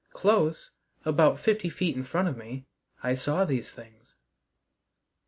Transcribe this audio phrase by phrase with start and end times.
[0.13, 0.71] Close,
[1.05, 2.65] about fifty feet in front of me,
[3.03, 4.15] I saw these things.